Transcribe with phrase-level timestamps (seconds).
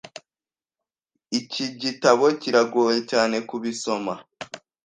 [1.39, 4.13] Iki gitabo kirangoye cyane kubisoma.